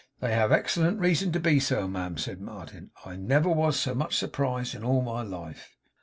'They 0.19 0.31
have 0.33 0.51
excellent 0.51 0.99
reason 0.99 1.31
to 1.31 1.39
be 1.39 1.59
so, 1.59 1.87
ma'am,' 1.87 2.17
said 2.17 2.41
Martin. 2.41 2.89
'I 3.05 3.17
never 3.17 3.49
was 3.49 3.79
so 3.79 3.93
much 3.93 4.17
surprised 4.17 4.73
in 4.73 4.83
all 4.83 5.03
my 5.03 5.21
life. 5.21 5.75